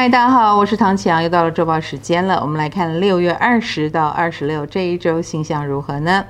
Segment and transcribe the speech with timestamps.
[0.00, 2.40] 嗨，大家好，我是唐启阳，又到了周报时间了。
[2.40, 6.24] 我们来看六月二十到二十六这一周星象如何呢？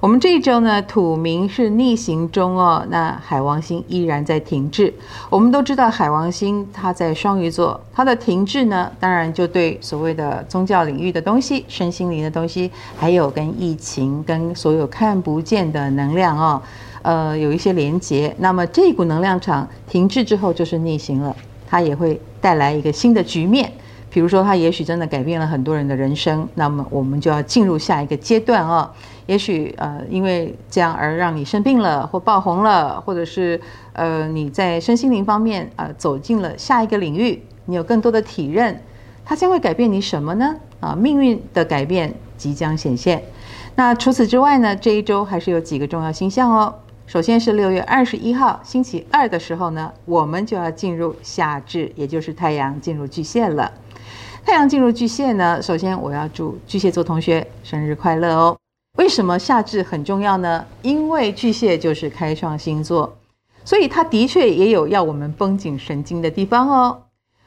[0.00, 4.94] 我们这一周呢，土冥是逆行中哦，那海王星依然在停滞。
[5.28, 16.62] 我们都知道海王星它在双鱼座，它的停滞呢，当然就对所谓的宗教领域的东西、身心灵的东西，还有跟疫情、跟所有看不见的能量哦，
[17.02, 18.34] 呃，有一些连结。
[18.38, 21.36] 那么这股能量场停滞之后，就是逆行了。
[21.68, 23.72] 它也会带来一个新的局面，
[24.08, 28.88] 比如说，它也许真的改变了很多人的人生，那么我们就要进入下一个阶段哦。
[29.26, 33.60] 也许呃，因为这样而让你生病了，或爆红了，或者是
[33.94, 38.80] 呃，你在身心灵方面呃走进了下一个领域，你有更多的体认，
[39.24, 40.54] 它将会改变你什么呢？
[40.78, 43.20] 啊，命运的改变即将显现。
[43.74, 46.72] 那除此之外呢，这一周还是有几个重要星象哦。
[47.06, 53.72] 首先是六月二十一号星期二的时候呢，我们就要进入夏至，也就是太阳进入巨蟹了。
[54.44, 58.56] 太阳进入巨蟹呢，首先我要祝巨蟹座同学生日快乐哦。
[58.98, 60.66] 为什么夏至很重要呢？
[60.82, 63.16] 因为巨蟹就是开创星座，
[63.64, 67.02] 所以它的确也有要我们绷紧神经的地方哦。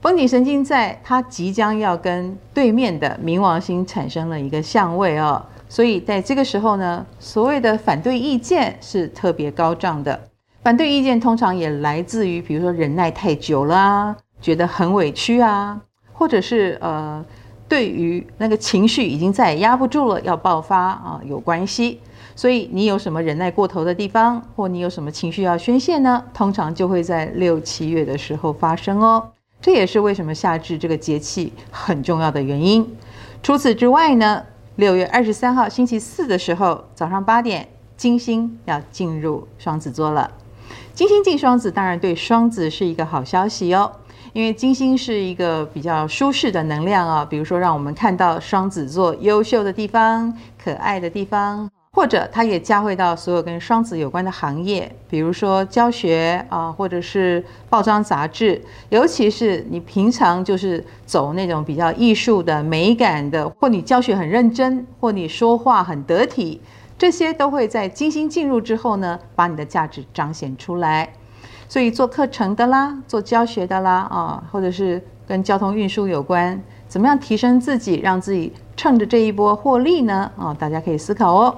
[0.00, 5.44] 绷紧神经在它即将要跟对面的冥王星产生了一个相位哦。
[5.72, 10.20] 所以在这个时候呢，所谓的反对意见是特别高涨的。
[10.62, 15.80] 反对意见通常也来自于，比如说忍耐太久啦，觉得很委屈啊，
[16.12, 17.24] 或者是呃，
[17.70, 21.98] 对于那个情绪已经再也压不住了，要爆发啊，有关系。
[22.36, 26.22] 所以你有什么忍耐过头的地方，或你有什么情绪要宣泄呢？
[26.34, 29.26] 通常就会在六七月的时候发生哦。
[29.58, 32.86] 这也是为什么夏至这个节气很重要的原因。
[33.42, 34.44] 除此之外呢，
[34.76, 40.30] 六月二十三号星期四的时候，早上八点，金星要进入双子座了。
[40.94, 43.92] 金星进双子，当然对双子是一个好消息哦，
[44.32, 50.32] 因为金星是一个比较舒适的能量啊，比如说让我们看到双子座优秀的地方、
[50.62, 51.70] 可爱的地方。
[51.94, 66.62] 或者它也加会到所有跟双子有关的行业，比如说教学啊，或者是报章杂志，尤其是你平常就是走那种比较艺术的、美感的，或你教学很认真，或你说话很得体，
[66.96, 71.12] 这些都会在金星进入之后呢，把你的价值彰显出来。
[71.68, 76.58] 所以做课程的啦，做教学的啦，啊，或者是跟交通运输有关，
[76.88, 80.32] 怎么样提升自己，让自己趁着这一波获利呢？
[80.38, 81.54] 啊，大家可以思考哦。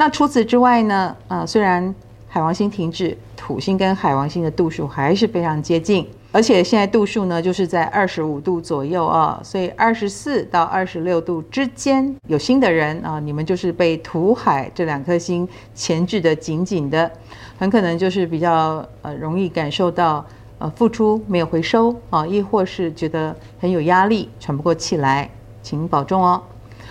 [0.00, 1.16] 那除此之外呢？
[1.26, 1.92] 啊，虽然
[2.28, 17.10] 海王星停滞，土星跟海王星的度数还是非常接近，而且现在度数呢就是在二十五度左右啊，所以二十四到二十六度之间有心的人啊，你们就是被土海这两颗星钳制得紧紧的，
[17.58, 20.24] 很可能就是比较呃容易感受到
[20.58, 25.28] 呃付出没有回收啊，亦或是觉得很有压力，喘不过气来，
[25.60, 26.40] 请保重哦。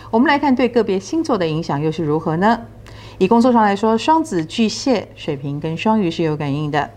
[0.09, 2.59] 我们来看对个别星座的影响又是如何呢？
[3.19, 6.87] 以工作上来说，双子、巨蟹、水瓶跟双鱼是有感应的。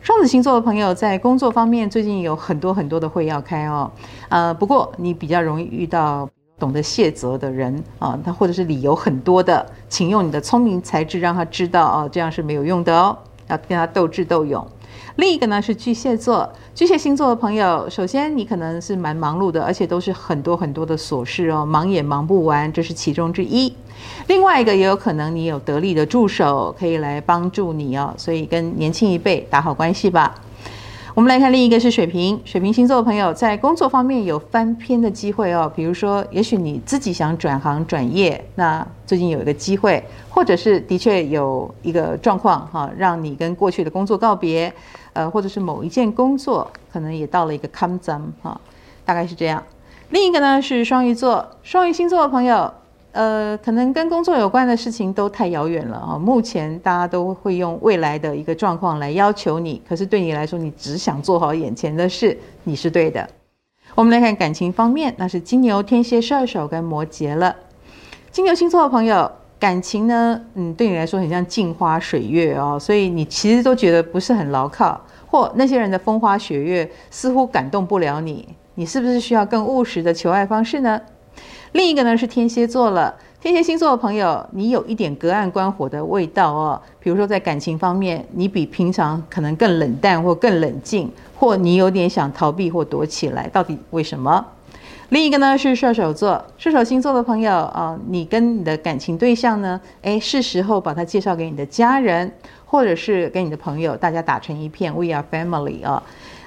[0.00, 3.90] 双子星座的朋友在工作方面最近有很多很多的会要开哦。
[4.28, 6.28] 呃，不过你比较容易遇到
[6.58, 14.66] 懂得卸责的人啊，他或者是理由很多的，请用你的聪明才智让他知道哦，这样是没有用的哦，要跟他斗智斗勇。
[15.16, 23.74] 另一个呢是巨蟹座，巨蟹星座的朋友，首先你可能是蛮忙碌的，而且都是很多很多的琐事哦，忙也忙不完，这是其中之一。
[24.26, 30.34] 另外一个也有可能你有得力的助手可以来帮助你哦，所以跟年轻一辈打好关系吧。
[31.16, 35.72] 我们来看另一个是水瓶，水瓶星座的朋友在工作方面有翻篇的机会哦。
[35.74, 44.70] 比如说，也许你自己想转行转业，那最近有一个机会，或者是的确有一个状况哈，让你跟过去的工作告别，
[45.14, 48.60] 呃，或者是某一件工作可能也到了一个 come 增哈，
[49.06, 49.62] 大概是这样。
[50.10, 52.70] 另一个呢是双鱼座，双鱼星座的朋友。
[53.16, 56.18] 呃，可能跟工作有关的事情都太遥远了啊。
[56.18, 63.26] 目前大家都会用未来的一个状况来要求你，可是对你来说，你只想做好眼前的事，你是对的。
[63.94, 67.56] 我们来看感情方面，那是金牛、天蝎、射手跟摩羯了。
[68.30, 81.00] 金牛星座的朋友，感情呢，嗯，对你来说很像镜花水月哦，所以你其实都觉得不是很牢靠，或那些人的风花雪月似乎感动不了你，你是不是需要更务实的求爱方式呢？
[81.72, 86.80] 另一个呢是天蝎座了，天蝎星座的朋友，你有一点隔岸观火的味道哦。
[86.98, 94.44] 比如说在感情方面，你比平常可能更冷淡或更冷静，或你有点想逃避或躲起来，到底为什么？
[95.10, 102.32] 另一个呢是射手座，射手星座的朋友啊、哦，你跟你的感情对象呢，诶，是时候把他介绍给你的家人，
[102.64, 106.02] 或者是跟你的朋友，大家打成一片，We are family 啊、哦。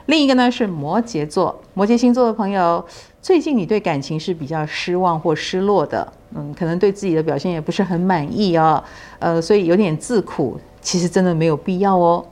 [0.09, 2.83] 另一个呢是摩羯座，摩羯星座的朋友，
[3.21, 8.83] 最近你对感情是比较失望或失落的，嗯，可能对自己的表现也不是很满意哦，
[9.19, 12.25] 呃，所以有点自苦，其实真的没有必要哦。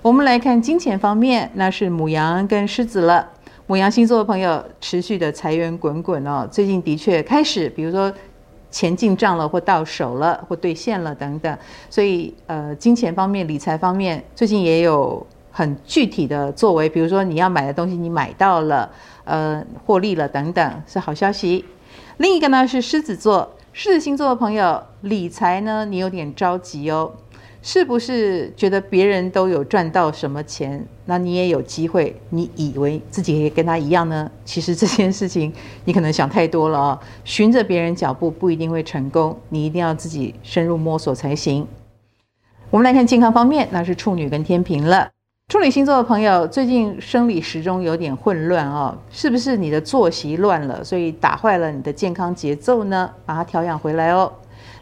[0.00, 3.28] 我们来看金钱方面，那是母羊跟狮子了。
[3.66, 8.10] 母羊星座的朋友，持续的财源滚滚哦，最近的确开始，比如说
[8.70, 11.58] 钱进账了，或到手了，或兑现了等等，
[11.90, 15.26] 所以呃，金钱方面、理财方面，最近也有
[15.58, 18.88] 很具体的作为，比如说你要买的东西你买到了，
[19.24, 21.64] 呃，获利了等等，是好消息。
[22.18, 27.12] 另一个呢是狮子座，狮子星座的朋友，理财呢你有点着急哦。
[27.60, 32.14] 是不是觉得别人都有赚到什么钱，那你也有机会？
[32.30, 34.30] 你以为自己也跟他一样呢？
[34.44, 35.52] 其实这件事情
[35.84, 36.98] 你可能想太多了哦。
[37.24, 41.66] 循着别人脚步不一定会成功，你一定要自己深入摸索才行。
[42.70, 45.10] 我们来看健康方面，那是处女跟天秤了。
[45.48, 53.10] 处女星座的朋友最近生理时钟有点混乱哦，是不是你的作息乱了，所以打坏了你的健康节奏呢？
[53.24, 54.30] 把它调养回来哦。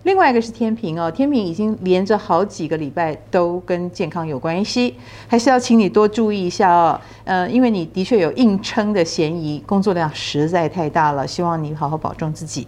[0.03, 4.97] 另外一个是天秤哦，天秤已经连着好几个礼拜都跟健康有关系，
[5.29, 7.01] 还是要请你多注意一下哦。
[7.23, 12.67] 呃，因为你的确有硬撑的嫌疑，工作量实在太大了，希望你好好保重自己。